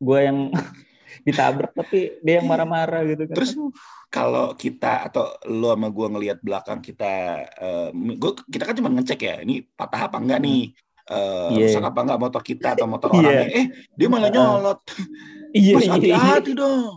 [0.02, 0.38] gue yang
[1.26, 3.36] ditabrak tapi dia yang marah-marah gitu kan.
[3.38, 3.52] Terus
[4.08, 9.20] kalau kita atau lo sama gue ngelihat belakang kita uh, gua, kita kan cuma ngecek
[9.22, 10.74] ya ini patah apa enggak nih?
[11.02, 11.66] Uh, yeah.
[11.66, 13.18] rusak apa enggak motor kita atau motor yeah.
[13.20, 14.80] orangnya eh dia malah nyolot.
[15.52, 16.58] Iya yeah, hati-hati yeah.
[16.58, 16.94] dong.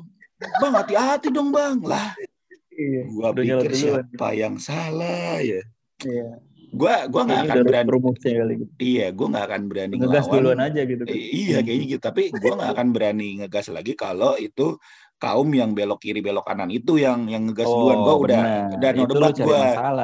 [0.61, 1.77] Bang hati-hati dong bang.
[1.83, 2.15] Lah
[2.71, 3.03] yeah.
[3.11, 5.59] gua pikir siapa yang salah ya?
[6.07, 6.39] Yeah
[6.71, 8.71] gua gua nggak akan berani kali gitu.
[8.81, 10.41] iya gua nggak akan berani ngegas ngelawan.
[10.41, 11.15] duluan aja gitu kan.
[11.15, 14.79] iya kayaknya gitu tapi gua nggak akan berani ngegas lagi kalau itu
[15.15, 18.41] kaum yang belok kiri belok kanan itu yang yang ngegas oh, duluan gua udah
[18.83, 19.59] dan no debat gua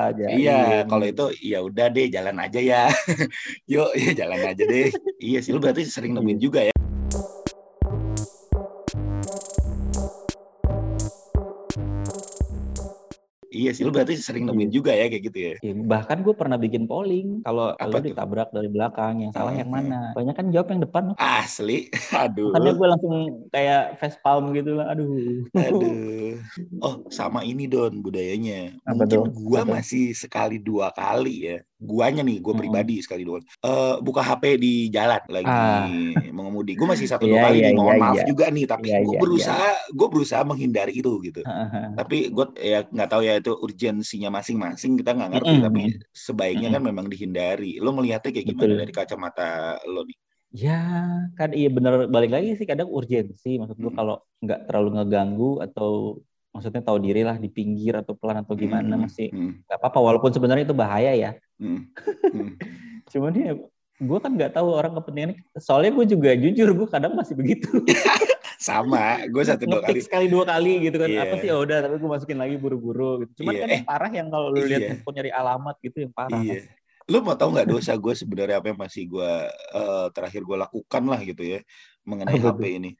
[0.09, 0.25] aja.
[0.31, 2.83] iya kalau itu ya udah deh jalan aja ya
[3.71, 4.87] yuk ya jalan aja deh
[5.19, 6.43] iya sih lu berarti sering nemuin iya.
[6.43, 6.70] juga ya
[13.61, 14.75] Iya sih, lu berarti sering nemuin iya.
[14.75, 15.53] juga ya kayak gitu ya.
[15.61, 20.17] ya bahkan gue pernah bikin polling kalau lu ditabrak dari belakang, yang salah yang mana?
[20.17, 21.03] Banyak kan jawab yang depan.
[21.21, 21.93] Asli,
[22.25, 22.57] aduh.
[22.57, 23.15] Karena gue langsung
[23.53, 25.45] kayak face palm gitu lah, aduh.
[25.53, 26.33] Aduh.
[26.81, 28.73] Oh, sama ini Don budayanya.
[28.87, 33.03] Apa Mungkin gue masih sekali dua kali ya guanya nih gue pribadi hmm.
[33.09, 35.89] sekali dua uh, buka HP di jalan lagi ah.
[36.29, 38.27] mengemudi gue masih satu dua yeah, kali yeah, nih mohon yeah, maaf yeah.
[38.29, 39.97] juga nih tapi yeah, gue yeah, berusaha yeah.
[39.97, 41.41] gue berusaha menghindari itu gitu
[41.99, 45.63] tapi gue ya nggak tahu ya itu urgensinya masing-masing kita nggak ngerti mm.
[45.67, 45.81] tapi
[46.15, 46.75] sebaiknya mm.
[46.77, 48.81] kan memang dihindari lo melihatnya kayak gimana Betul.
[48.85, 49.49] dari kacamata
[49.89, 50.17] lo nih
[50.51, 50.83] Ya,
[51.39, 53.55] kan iya bener balik lagi sih kadang urgensi.
[53.55, 53.95] Maksud gue hmm.
[53.95, 56.19] kalau nggak terlalu ngeganggu atau
[56.51, 60.35] maksudnya tahu diri lah di pinggir atau pelan atau gimana hmm, masih nggak apa-apa walaupun
[60.35, 61.31] sebenarnya itu bahaya ya
[61.63, 61.81] hmm.
[62.35, 62.51] Hmm.
[63.15, 63.51] cuman ya
[64.01, 67.71] gue kan nggak tahu orang kepentingan soalnya gue juga jujur gue kadang masih begitu
[68.61, 71.25] sama gue satu dua kali sekali dua kali gitu kan yeah.
[71.25, 73.61] apa sih ya udah tapi gue masukin lagi buru-buru gitu cuman yeah.
[73.65, 74.89] kan yang parah yang kalau lu lihat yeah.
[74.93, 76.61] handphone nyari alamat gitu yang parah yeah.
[77.09, 79.31] lu mau tahu nggak dosa gue sebenarnya apa yang masih gue
[79.73, 81.59] uh, terakhir gue lakukan lah gitu ya
[82.05, 82.91] mengenai HP ini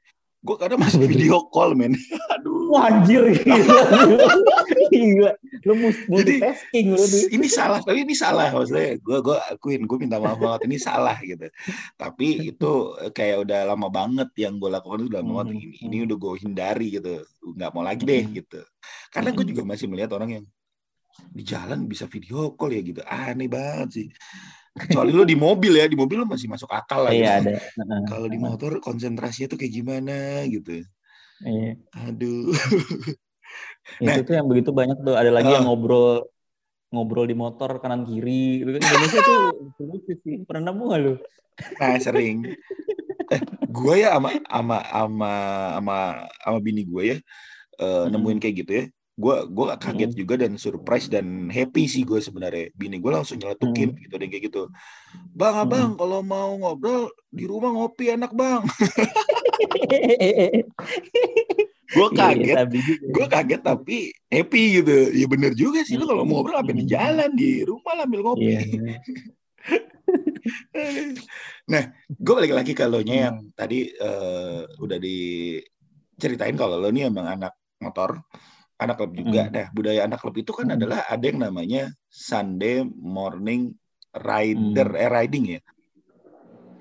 [0.42, 1.94] gue kadang masih video call men.
[2.34, 2.74] Aduh.
[2.74, 3.30] Anjir.
[3.42, 3.82] Gila.
[4.92, 8.50] Gila lu multi tasking lu ini salah tapi ini salah.
[8.50, 11.46] Maksudnya gue gue akuin gue minta maaf banget ini salah gitu.
[11.94, 12.72] Tapi itu
[13.14, 15.54] kayak udah lama banget yang gue lakukan itu udah lama banget.
[15.54, 17.22] Ini ini udah gue hindari gitu.
[17.54, 18.60] Nggak mau lagi deh gitu.
[19.14, 20.44] Karena gue juga masih melihat orang yang
[21.30, 23.00] di jalan bisa video call ya gitu.
[23.06, 24.08] Aneh banget sih
[24.72, 27.12] Kecuali lu di mobil ya, di mobil lu masih masuk akal lah.
[27.12, 27.50] Iya, gitu.
[27.52, 27.96] ada.
[28.08, 30.80] Kalau di motor konsentrasinya tuh kayak gimana gitu.
[31.44, 31.76] Iya.
[32.08, 32.52] Aduh.
[34.04, 36.24] nah, itu tuh yang begitu banyak tuh ada lagi uh, yang ngobrol
[36.92, 39.40] ngobrol di motor kanan kiri gitu kan Indonesia tuh
[39.80, 41.14] lucu sih pernah nemu gak lu
[41.80, 42.44] nah sering
[43.32, 45.32] eh, gue ya ama ama ama
[45.80, 45.98] ama
[46.44, 47.18] ama bini gue ya
[47.80, 48.12] uh, hmm.
[48.12, 48.84] nemuin kayak gitu ya
[49.22, 50.18] gue gue kaget hmm.
[50.18, 54.02] juga dan surprise dan happy sih gue sebenarnya bini gue langsung nyeletukin hmm.
[54.02, 54.66] gitu deh kayak gitu
[55.30, 55.98] bang abang hmm.
[56.02, 58.66] kalau mau ngobrol di rumah ngopi enak bang
[61.92, 66.02] gue iya, kaget iya, gue kaget tapi happy gitu ya bener juga sih hmm.
[66.02, 66.90] lo kalau mau ngobrol apa di hmm.
[66.90, 68.66] jalan di rumah lah ambil ngopi yeah.
[68.66, 68.98] Iya.
[71.72, 73.54] nah gue balik lagi kalau nya yang hmm.
[73.54, 78.18] tadi uh, udah diceritain kalau lo nih emang anak motor
[78.84, 79.48] anak klub juga.
[79.48, 79.54] Hmm.
[79.54, 80.76] Nah, budaya anak klub itu kan hmm.
[80.78, 83.74] adalah ada yang namanya Sunday morning
[84.12, 85.02] rider, hmm.
[85.02, 85.60] eh riding ya.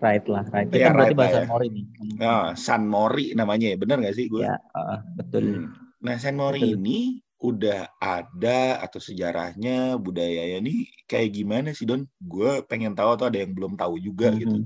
[0.02, 0.70] Ride lah, ride.
[0.74, 1.48] Itu ya, berarti bahasa ya.
[1.48, 1.86] Mori nih.
[2.18, 4.44] Nah, San Mori namanya ya, benar nggak sih gue?
[4.44, 5.44] Ya, uh, betul.
[5.46, 5.68] Hmm.
[6.02, 6.76] Nah, San Mori betul.
[6.82, 7.00] ini
[7.42, 12.06] udah ada atau sejarahnya budayanya ini kayak gimana sih Don?
[12.22, 14.38] Gue pengen tahu atau ada yang belum tahu juga hmm.
[14.38, 14.58] gitu.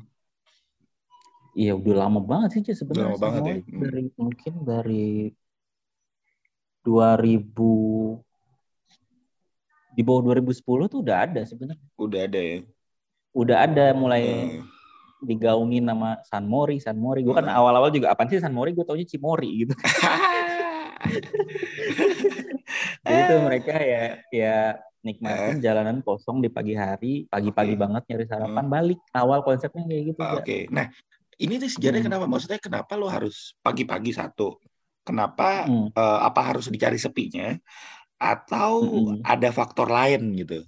[1.55, 3.15] Iya udah lama banget sih sebenarnya.
[3.15, 3.55] Lama banget ya.
[3.63, 3.81] Hmm.
[3.87, 5.05] Dari mungkin dari
[6.85, 7.49] 2000
[9.95, 11.87] di bawah 2010 tuh udah ada sebenarnya.
[11.97, 12.61] Udah ada ya.
[13.33, 14.23] Udah ada mulai
[14.61, 14.67] hmm.
[15.23, 17.23] digaungin nama San Mori, San Mori.
[17.23, 18.75] Gue kan awal-awal juga apa sih San Mori?
[18.75, 19.73] Gue taunya Cimori gitu.
[23.05, 24.57] Jadi itu mereka ya ya
[25.05, 25.61] nikmatin eh.
[25.61, 27.81] jalanan kosong di pagi hari, pagi-pagi okay.
[27.81, 28.73] banget nyari sarapan, hmm.
[28.73, 28.99] balik.
[29.13, 30.19] Awal konsepnya kayak gitu.
[30.19, 30.33] Oke.
[30.41, 30.61] Okay.
[30.73, 30.89] Nah,
[31.37, 32.09] ini tuh sejarahnya hmm.
[32.09, 32.25] kenapa?
[32.25, 34.57] Maksudnya kenapa lo harus pagi-pagi satu?
[35.05, 35.93] Kenapa hmm.
[35.93, 37.53] uh, apa harus dicari sepinya?
[38.17, 39.21] Atau hmm.
[39.21, 40.65] ada faktor lain gitu?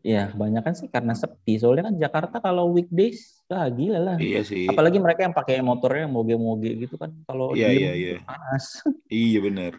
[0.00, 1.60] Ya, banyak kan sih karena sepi.
[1.60, 4.16] Soalnya kan Jakarta kalau weekdays, ah gila lah.
[4.16, 4.64] Iya sih.
[4.64, 7.12] Apalagi mereka yang pakai motornya moge-moge gitu kan.
[7.28, 8.16] Kalau iya, iya, iya.
[8.24, 8.84] panas.
[9.12, 9.72] Iya benar.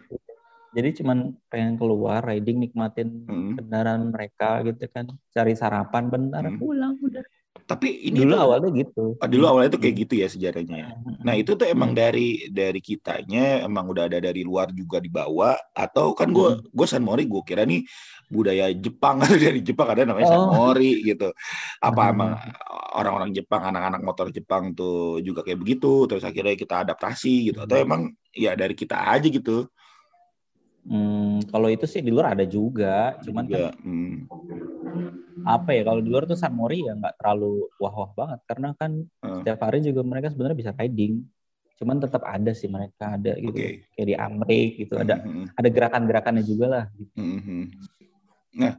[0.72, 3.62] Jadi cuman pengen keluar riding nikmatin hmm.
[3.62, 5.10] kendaraan mereka gitu kan.
[5.34, 6.58] Cari sarapan bentar hmm.
[6.58, 7.24] pulang udah.
[7.52, 9.04] Tapi ini dulu tuh, awalnya gitu.
[9.16, 10.76] Oh, dulu awalnya itu kayak gitu ya sejarahnya.
[10.76, 10.88] Ya?
[11.24, 16.12] Nah itu tuh emang dari dari kitanya emang udah ada dari luar juga dibawa atau
[16.16, 16.72] kan gue hmm.
[16.72, 17.84] gue San Mori gue kira nih
[18.28, 20.32] budaya Jepang atau dari Jepang ada namanya oh.
[20.32, 21.28] San Mori gitu.
[21.80, 22.12] Apa hmm.
[22.12, 22.30] emang
[22.98, 27.76] orang-orang Jepang anak-anak motor Jepang tuh juga kayak begitu terus akhirnya kita adaptasi gitu atau
[27.78, 27.84] hmm.
[27.84, 29.68] emang ya dari kita aja gitu.
[30.82, 34.14] Hmm, kalau itu sih di luar ada juga, cuman juga, kan hmm.
[35.42, 38.92] Apa ya kalau di luar tuh San Mori ya nggak terlalu wah-wah banget karena kan
[39.02, 39.42] hmm.
[39.42, 41.24] setiap hari juga mereka sebenarnya bisa riding,
[41.80, 43.88] cuman tetap ada sih mereka ada gitu okay.
[43.96, 45.56] kayak di Amrik gitu ada hmm.
[45.56, 46.84] ada gerakan-gerakannya juga lah.
[46.94, 47.14] Gitu.
[47.18, 47.64] Hmm.
[48.54, 48.72] Nah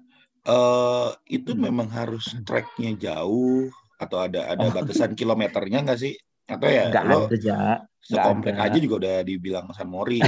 [0.48, 1.62] uh, itu hmm.
[1.68, 3.68] memang harus tracknya jauh
[4.00, 4.72] atau ada ada oh.
[4.72, 6.16] batasan kilometernya nggak sih?
[6.48, 7.60] Atau ya nggak lo, ada ja
[8.04, 10.20] sekomplek aja juga udah dibilang San Mori.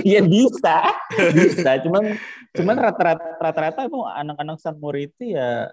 [0.00, 0.96] Iya bisa,
[1.36, 1.70] bisa.
[1.84, 2.16] Cuman
[2.56, 5.68] cuman rata-rata rata-rata emang anak-anak San Mori itu ya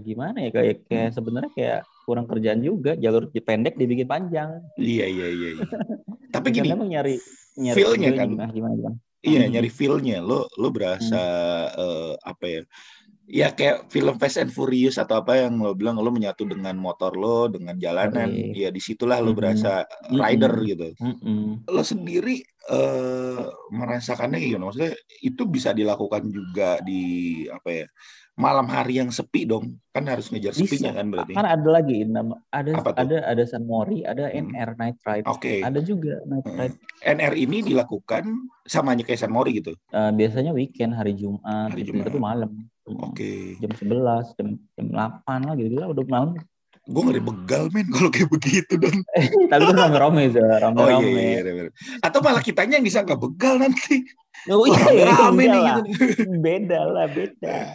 [0.00, 4.64] gimana ya kayak kayak sebenarnya kayak kurang kerjaan juga jalur pendek dibikin panjang.
[4.80, 5.48] Iya iya iya.
[5.60, 5.66] iya.
[6.34, 7.20] Tapi gini, emang nyari
[7.60, 8.26] nyari feel-nya kan.
[8.32, 8.96] Gimana, gimana, gimana.
[9.24, 9.52] Iya, hmm.
[9.56, 10.18] nyari feel-nya.
[10.24, 11.20] Lo lo berasa
[11.68, 11.80] hmm.
[11.80, 12.62] uh, apa ya?
[13.24, 17.16] Ya kayak film Fast and Furious atau apa yang lo bilang lo menyatu dengan motor
[17.16, 18.68] lo dengan jalanan okay.
[18.68, 20.18] ya di situlah lo berasa mm-hmm.
[20.20, 21.64] rider gitu mm-hmm.
[21.72, 24.92] lo sendiri uh, merasakannya gimana maksudnya
[25.24, 27.86] itu bisa dilakukan juga di apa ya
[28.34, 32.34] malam hari yang sepi dong kan harus ngejar sepinya kan berarti kan ada lagi nama
[32.50, 34.50] ada ada ada San Mori ada hmm.
[34.50, 35.58] NR Night Ride oke okay.
[35.62, 36.58] ada juga Night hmm.
[36.58, 38.26] Ride NR ini dilakukan
[38.66, 41.94] sama kayak San Mori gitu uh, biasanya weekend hari Jumat hari gitu.
[41.94, 42.50] Jumat itu malam
[42.84, 43.56] oke okay.
[43.60, 46.30] jam 11 jam jam 8 lah gitu gitu udah malam
[46.84, 48.92] gue ngeri begal men kalau kayak begitu dan
[49.50, 51.72] tapi itu rame-rame sih rame-rame oh, iya, iya, iya,
[52.04, 54.04] atau malah kitanya yang disangka begal nanti
[54.44, 55.80] Oh iya, iya rame nih gitu.
[56.44, 57.56] Beda lah, beda.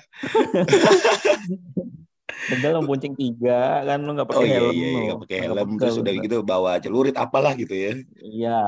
[2.49, 4.71] Beda lo bonceng tiga kan lo nggak pakai oh, iya, helm.
[4.71, 7.93] Iya, iya, nggak pakai helm terus udah gitu bawa celurit apalah gitu ya.
[8.21, 8.61] Iya.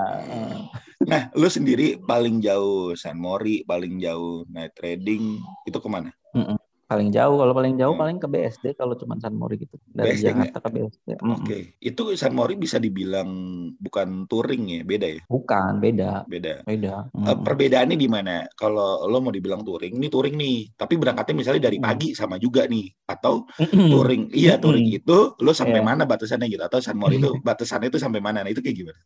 [1.07, 6.11] Nah, lo sendiri paling jauh San Mori, paling jauh night trading itu ke mana?
[6.33, 6.57] Mm -mm
[6.91, 8.03] paling jauh kalau paling jauh hmm.
[8.03, 11.07] paling ke BSD kalau cuma San Mori gitu dari BSD Jakarta ke BSD.
[11.23, 11.61] Oke, okay.
[11.79, 13.31] itu San Mori bisa dibilang
[13.79, 15.21] bukan touring ya, beda ya?
[15.31, 16.27] Bukan, beda.
[16.27, 16.67] Beda.
[16.67, 17.07] Beda.
[17.15, 18.43] Uh, perbedaannya di mana?
[18.59, 22.67] Kalau lo mau dibilang touring, ini touring nih, tapi berangkatnya misalnya dari pagi sama juga
[22.67, 25.87] nih, atau touring, iya touring itu lo sampai yeah.
[25.87, 28.43] mana batasannya gitu, atau San Mori itu batasannya itu sampai mana?
[28.43, 28.99] Nah itu kayak gimana?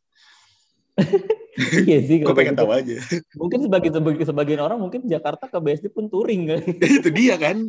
[1.87, 2.23] Iya sih.
[2.23, 2.99] Gue pengen tahu aja.
[3.35, 6.61] Mungkin sebagian sebagian sebagian orang mungkin Jakarta ke BSD pun touring kan.
[6.99, 7.67] itu dia kan.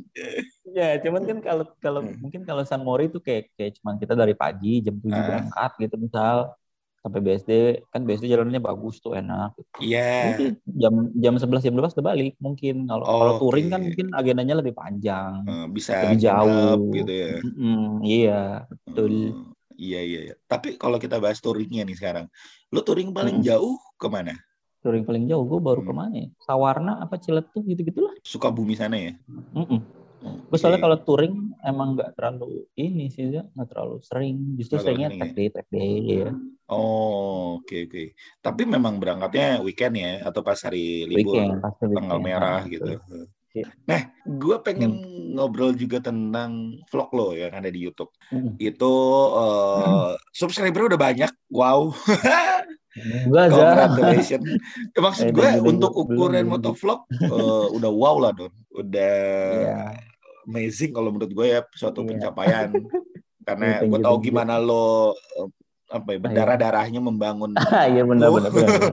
[0.70, 2.18] ya, cuman kan kalau kalau hmm.
[2.22, 5.26] mungkin kalau San Mori itu kayak kayak cuman kita dari pagi jam tujuh ah.
[5.26, 6.54] berangkat gitu misal
[7.06, 7.50] sampai BSD
[7.94, 9.54] kan BSD jalannya bagus tuh enak.
[9.78, 10.34] Iya.
[10.34, 10.58] Yeah.
[10.66, 12.90] Jam jam sebelas jam dua udah balik mungkin.
[12.90, 13.74] Kalau oh, kalau touring okay.
[13.74, 15.46] kan mungkin agendanya lebih panjang.
[15.46, 17.34] Uh, bisa lebih jauh gitu ya.
[17.42, 19.14] Mm -hmm, iya, betul.
[19.30, 19.55] Uh.
[19.76, 20.20] Iya iya.
[20.32, 20.34] iya.
[20.48, 22.26] Tapi kalau kita bahas touringnya nih sekarang,
[22.72, 23.46] lo touring paling hmm.
[23.46, 24.34] jauh ke mana?
[24.80, 25.88] Touring paling jauh, gue baru hmm.
[25.88, 26.28] ke mana ya?
[26.42, 28.14] Sawarna apa Ciletuh gitu gitulah.
[28.24, 29.12] Suka bumi sana ya?
[29.28, 29.80] Mm -mm.
[30.26, 30.58] Okay.
[30.58, 34.58] soalnya kalau touring emang nggak terlalu ini sih ya, nggak terlalu sering.
[34.58, 36.30] Justru seringnya tag day, tag day ya.
[36.66, 37.92] Oh, oke okay, oke.
[37.94, 38.06] Okay.
[38.42, 42.92] Tapi memang berangkatnya weekend ya atau pas hari libur, weekend, pas tanggal merah nah, gitu.
[43.56, 43.72] Iya.
[43.88, 45.40] Nah, gue pengen hmm.
[45.40, 48.12] ngobrol juga tentang vlog lo yang ada di YouTube.
[48.28, 48.52] Hmm.
[48.60, 48.92] Itu
[49.32, 50.20] uh, hmm.
[50.36, 51.32] subscriber udah banyak.
[51.48, 51.96] Wow.
[53.32, 54.44] Congratulations.
[55.04, 58.52] Maksud gue untuk ukuran motovlog uh, udah wow lah Don.
[58.76, 59.16] Udah
[59.64, 59.92] yeah.
[60.48, 62.08] amazing kalau menurut gue ya suatu yeah.
[62.12, 62.68] pencapaian.
[63.46, 65.48] Karena gue tahu gimana lo uh,
[65.86, 67.56] apa ya, berdarah-darahnya membangun.
[67.92, 68.92] Iya benar benar.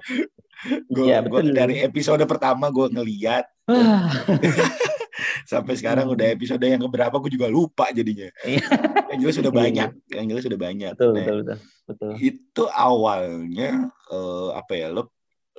[0.88, 3.44] gue dari episode pertama gue ngeliat
[5.52, 8.66] sampai sekarang udah episode yang keberapa gue juga lupa jadinya iya.
[9.14, 9.64] yang jelas sudah iya, iya.
[9.64, 12.12] banyak yang jelas sudah banyak betul, nah, betul, betul, betul.
[12.20, 13.70] itu awalnya
[14.12, 15.14] uh, apa ya lo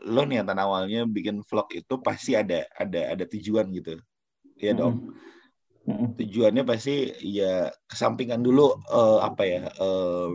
[0.04, 3.96] lo niatan awalnya bikin vlog itu pasti ada ada ada tujuan gitu
[4.58, 5.14] ya dong
[5.84, 10.32] Tujuannya pasti ya kesampingan dulu uh, apa ya uh,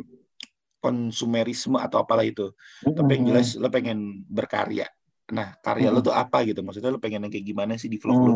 [0.78, 2.54] konsumerisme atau apalah itu.
[2.86, 2.94] Mm-hmm.
[2.96, 4.86] Tapi yang jelas lo pengen berkarya.
[5.30, 6.02] Nah, karya mm-hmm.
[6.02, 6.60] lo tuh apa gitu?
[6.66, 8.36] Maksudnya lo pengen yang kayak gimana sih di vlog mm, lo?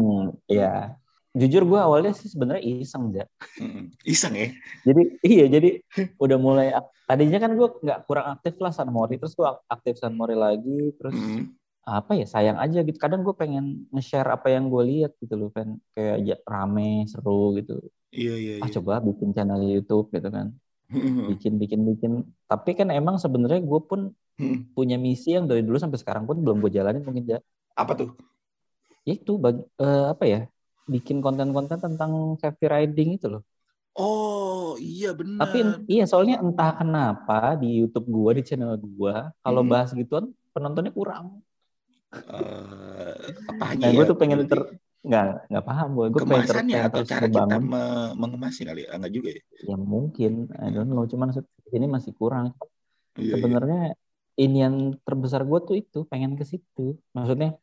[0.50, 0.98] Iya.
[1.34, 3.26] Jujur gue awalnya sih sebenarnya iseng aja.
[4.06, 4.48] Iseng ya?
[4.86, 5.02] Jadi
[5.34, 5.82] iya jadi
[6.22, 6.70] udah mulai
[7.10, 10.94] tadinya kan gue nggak kurang aktif lah San Mori terus gue aktif San Mori lagi
[10.98, 15.20] terus mm apa ya sayang aja gitu kadang gue pengen nge-share apa yang gue lihat
[15.20, 17.76] gitu loh kan kayak rame seru gitu
[18.16, 18.74] iya iya, ah iya.
[18.80, 20.56] coba bikin channel YouTube gitu kan
[21.28, 22.12] bikin bikin bikin
[22.48, 24.16] tapi kan emang sebenarnya gue pun
[24.78, 27.40] punya misi yang dari dulu sampai sekarang pun belum gue jalanin mungkin ya
[27.78, 28.10] apa tuh
[29.06, 30.42] ya itu bagi, uh, apa ya
[30.90, 33.44] bikin konten-konten tentang safety riding itu loh
[33.94, 35.46] Oh iya benar.
[35.46, 39.16] Tapi iya soalnya entah kenapa di YouTube gue di channel gue
[39.46, 39.70] kalau hmm.
[39.70, 41.46] bahas gituan penontonnya kurang
[42.10, 43.14] uh,
[43.54, 43.94] apa nah, ya?
[43.94, 46.58] gue tuh pengen ter nggak nggak paham gue gue pengen ter
[46.90, 47.84] atau cara kita me
[48.18, 49.16] mengemasnya kali enggak ya?
[49.18, 51.30] juga ya ya mungkin I don't know cuman
[51.74, 52.54] ini masih kurang
[53.18, 53.34] iya, iya.
[53.38, 53.82] sebenarnya.
[54.40, 57.58] Ini yang terbesar gue tuh itu pengen ke situ maksudnya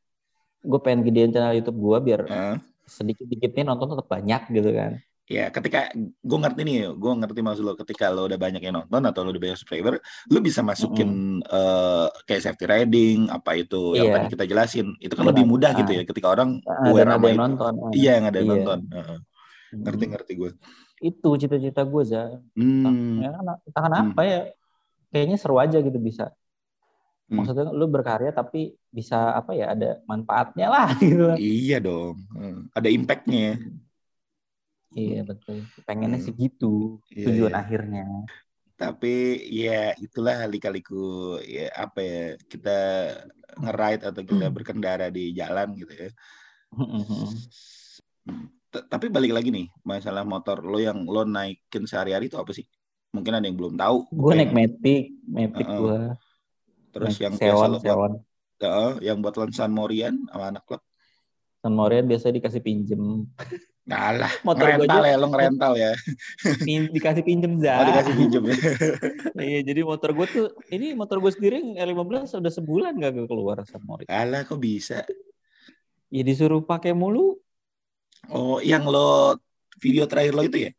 [0.60, 2.56] gue pengen gedein channel YouTube gue biar uh.
[2.86, 7.62] sedikit sedikitnya nonton tetap banyak gitu kan ya ketika gue ngerti nih gue ngerti maksud
[7.62, 11.38] lo ketika lo udah banyak yang nonton atau lo udah banyak subscriber lo bisa masukin
[11.38, 13.98] mm uh, kayak safety riding apa itu yeah.
[13.98, 14.14] yang iya.
[14.18, 15.30] tadi kita jelasin itu kan yeah.
[15.30, 17.72] lebih mudah gitu ya ketika orang uh, aware sama itu nonton.
[17.94, 18.58] iya yang ada yang yeah.
[18.58, 19.18] nonton uh,
[19.70, 20.50] ngerti ngerti gue
[21.00, 22.22] itu cita-cita gue za
[22.58, 23.22] hmm.
[23.22, 24.30] ya, entah kenapa hmm.
[24.34, 24.40] ya
[25.10, 26.32] kayaknya seru aja gitu bisa.
[27.30, 32.74] Maksudnya lu berkarya tapi bisa apa ya ada manfaatnya lah gitu iya dong hmm.
[32.74, 33.90] ada impactnya hmm.
[34.90, 35.62] Iya betul.
[35.86, 36.26] Pengennya hmm.
[36.26, 37.60] sih gitu iya, tujuan iya.
[37.62, 38.04] akhirnya.
[38.74, 39.14] Tapi
[39.52, 42.78] ya itulah kali-kaliku ya apa ya kita
[43.60, 44.54] nge-ride atau kita hmm.
[44.56, 46.10] berkendara di jalan gitu ya.
[46.74, 47.30] Hmm.
[48.70, 52.66] Tapi balik lagi nih masalah motor lo yang lo naikin sehari-hari itu apa sih?
[53.14, 54.10] Mungkin ada yang belum tahu.
[54.10, 55.78] Gue naik Matic, Matic uh -uh.
[55.78, 55.98] gue.
[56.90, 58.12] Terus yang sewon, sewon.
[58.58, 60.82] Buat, uh, yang buat San Morian sama anak klub.
[61.60, 63.28] San Morian biasa dikasih pinjem.
[63.90, 65.92] Alah, motor rental ya, lo ngerental ya.
[66.66, 67.82] dikasih pinjem za.
[67.82, 68.56] Oh, dikasih pinjem ya.
[69.50, 73.60] iya, jadi motor gue tuh, ini motor gue sendiri yang L15 udah sebulan gak keluar
[73.66, 74.04] sama Mori.
[74.06, 75.02] Alah, kok bisa?
[76.10, 77.38] Ya disuruh pakai mulu.
[78.30, 79.36] Oh, yang lo
[79.80, 80.72] video terakhir lo itu ya?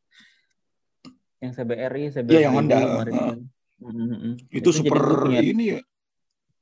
[1.42, 2.32] Yang CBRI, CBRI.
[2.32, 2.78] Iya, yang Honda.
[2.78, 3.38] Uh,
[3.82, 4.34] mm-hmm.
[4.54, 5.80] Itu, itu super ini ya.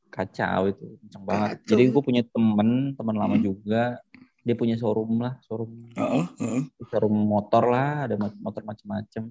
[0.10, 1.50] Kacau itu, kencang banget.
[1.62, 1.70] Kacau.
[1.70, 3.46] Jadi gue punya temen, teman lama hmm.
[3.46, 4.02] juga
[4.50, 6.62] dia punya showroom lah showroom uh, uh.
[6.90, 9.30] showroom motor lah ada motor macam-macam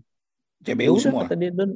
[0.62, 1.74] CBU ya semua kata dia don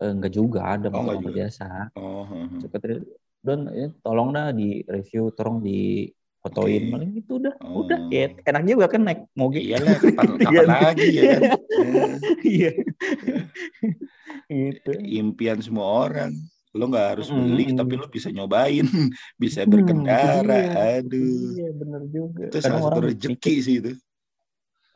[0.00, 2.78] eh, enggak juga ada oh, motor biasa oh, uh, uh.
[2.80, 3.04] dia
[3.44, 6.90] don ya, tolong dah di review tolong di fotoin okay.
[6.94, 7.84] paling itu udah oh.
[7.84, 11.42] udah ya enak juga kan naik moge iyalah kapan, kapan lagi ya kan
[12.56, 12.70] iya
[14.46, 16.32] gitu impian semua orang
[16.76, 17.76] lo nggak harus beli mm.
[17.80, 18.84] tapi lo bisa nyobain
[19.42, 21.00] bisa berkendara iya.
[21.00, 23.92] aduh iya benar juga itu salah satu rezeki sih itu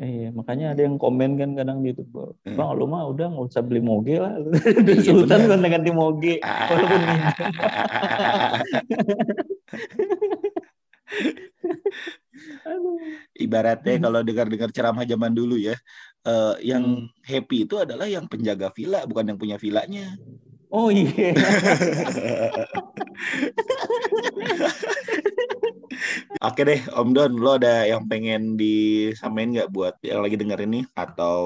[0.02, 2.58] Iya, makanya ada yang komen kan kadang di YouTube, hmm.
[2.58, 4.34] bang lu mah udah nggak usah beli moge lah,
[4.88, 7.00] iya, sultan kan ganti moge, walaupun
[13.36, 14.02] Ibaratnya hmm.
[14.02, 15.78] kalau dengar-dengar ceramah zaman dulu ya,
[16.26, 17.22] uh, yang hmm.
[17.22, 20.18] happy itu adalah yang penjaga villa, bukan yang punya villanya.
[20.72, 21.36] Oh iya.
[26.42, 30.82] Oke deh, Om Don, lo ada yang pengen disamain nggak buat yang lagi denger ini
[30.96, 31.38] atau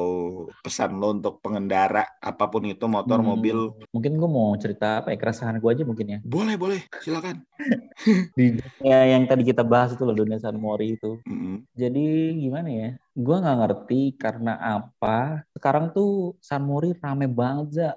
[0.62, 3.58] pesan lo untuk pengendara apa pun itu motor, hmm, mobil?
[3.90, 6.18] Mungkin gue mau cerita apa ya keresahan gue aja mungkin ya.
[6.22, 7.42] Boleh boleh, silakan.
[8.38, 11.18] Di ya, yang tadi kita bahas itu loh dunia San Mori itu.
[11.26, 11.56] Mm -hmm.
[11.74, 12.06] Jadi
[12.46, 12.90] gimana ya?
[13.12, 15.42] Gue nggak ngerti karena apa.
[15.50, 17.88] Sekarang tuh San Mori rame banget za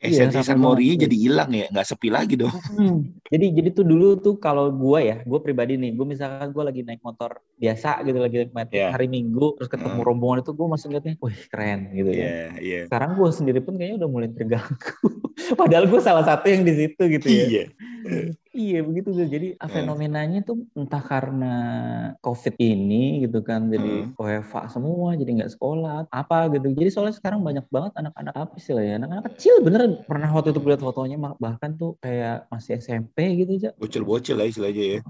[0.00, 3.28] esensi iya, Mori jadi hilang ya nggak sepi lagi dong hmm.
[3.28, 6.80] jadi jadi tuh dulu tuh kalau gue ya gue pribadi nih gue misalkan gue lagi
[6.80, 8.92] naik motor biasa gitu lagi naik yeah.
[8.92, 10.04] hari minggu terus ketemu uh.
[10.04, 12.84] rombongan itu gue masih ngeliatnya wih keren gitu ya yeah, yeah.
[12.88, 15.08] sekarang gue sendiri pun kayaknya udah mulai terganggu
[15.60, 17.64] padahal gue salah satu yang di situ gitu ya iya
[18.56, 19.68] iya begitu tuh jadi uh.
[19.68, 21.54] fenomenanya tuh entah karena
[22.24, 24.08] covid ini gitu kan jadi.
[24.16, 26.72] WFA semua jadi nggak sekolah apa gitu.
[26.72, 28.96] Jadi soalnya sekarang banyak banget anak-anak apa sih lah ya.
[28.96, 33.70] Anak-anak kecil bener pernah waktu itu lihat fotonya bahkan tuh kayak masih SMP gitu aja
[33.76, 35.00] bocil-bocil lah istilahnya ya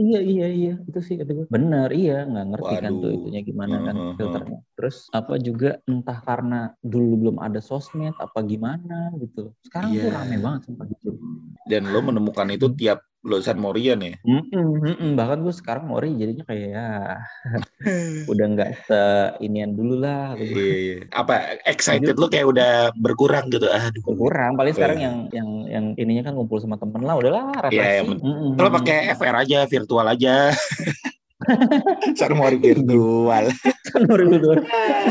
[0.00, 0.74] iya iya iya.
[0.88, 2.24] Itu sih kata gue bener iya.
[2.24, 2.82] Nggak ngerti Waduh.
[2.84, 4.58] kan tuh itunya gimana kan uh, filternya.
[4.74, 9.52] Terus apa juga entah karena dulu belum ada sosmed apa gimana gitu.
[9.64, 10.02] Sekarang yeah.
[10.04, 10.18] tuh iya.
[10.18, 11.10] rame banget sumpah gitu
[11.64, 14.14] dan lo menemukan itu tiap lulusan Morian ya.
[14.22, 15.10] Mm -mm, mm -mm.
[15.16, 16.88] Bahkan gue sekarang Mori jadinya kayak ya
[18.32, 19.00] udah nggak se
[19.40, 20.36] inian dulu lah.
[20.36, 20.52] Gitu.
[20.54, 20.96] Iya, iya.
[21.16, 23.64] Apa excited lu kayak udah berkurang gitu?
[23.66, 24.04] Aduh.
[24.04, 24.60] Berkurang.
[24.60, 27.16] Paling sekarang yang yang yang ininya kan ngumpul sama temen lah.
[27.16, 27.72] Udahlah.
[27.72, 28.04] Iya.
[28.04, 28.50] Yeah, mm -mm.
[28.60, 30.52] Kalau pakai FR aja, virtual aja.
[32.20, 33.48] Sarmori virtual.
[33.88, 34.60] Sarmori virtual.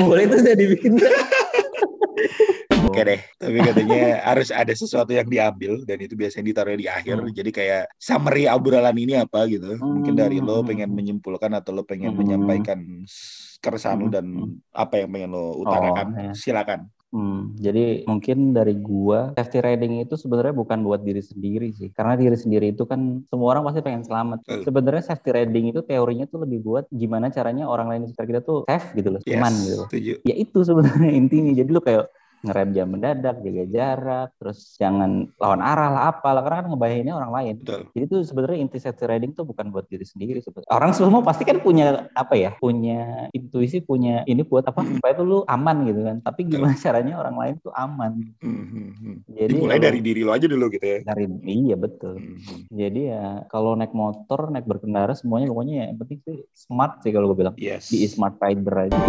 [0.05, 0.93] Boleh itu udah dibikin.
[2.93, 7.17] Oke deh, tapi katanya harus ada sesuatu yang diambil dan itu biasanya ditaruh di akhir.
[7.25, 7.33] Hmm.
[7.33, 9.81] Jadi kayak summary obrolan ini apa gitu.
[9.81, 9.99] Hmm.
[9.99, 12.19] Mungkin dari lo pengen menyimpulkan atau lo pengen hmm.
[12.21, 12.79] menyampaikan
[13.57, 14.05] keresahan hmm.
[14.05, 14.25] lo dan
[14.77, 16.07] apa yang pengen lo utarakan.
[16.13, 16.31] Oh, ya.
[16.37, 16.93] Silakan.
[17.13, 21.93] Hmm, jadi mungkin dari gua safety riding itu sebenarnya bukan buat diri sendiri sih.
[21.93, 24.41] Karena diri sendiri itu kan semua orang pasti pengen selamat.
[24.49, 24.65] Uh.
[24.65, 28.41] Sebenarnya safety riding itu teorinya tuh lebih buat gimana caranya orang lain di sekitar kita
[28.41, 29.83] tuh safe gitu loh, yes, aman gitu.
[29.85, 30.13] Setuju.
[30.25, 31.53] Ya itu sebenarnya intinya.
[31.53, 32.09] Jadi lu kayak
[32.43, 37.15] ngerem jam mendadak, jaga jarak, terus jangan lawan arah lah apa lah karena kan ngebahayainnya
[37.15, 37.55] orang lain.
[37.63, 37.81] Betul.
[37.95, 40.67] Jadi itu sebenarnya inti safety riding tuh bukan buat diri sendiri sebetulnya.
[40.75, 42.51] Orang semua pasti kan punya apa ya?
[42.59, 44.83] Punya intuisi, punya ini buat apa?
[44.83, 44.99] Hmm.
[44.99, 46.19] Supaya tuh lu aman gitu kan.
[46.19, 46.83] Tapi gimana betul.
[46.83, 48.11] caranya orang lain tuh aman?
[48.43, 49.15] Hmm, hmm, hmm.
[49.31, 50.99] Jadi mulai dari diri lo aja dulu gitu ya.
[51.07, 52.19] Dari iya betul.
[52.19, 52.35] Hmm.
[52.43, 52.59] hmm.
[52.75, 57.15] Jadi ya kalau naik motor, naik berkendara semuanya pokoknya ya, yang penting sih smart sih
[57.15, 57.55] kalau gue bilang.
[57.55, 57.87] Yes.
[57.87, 58.99] Di smart rider aja.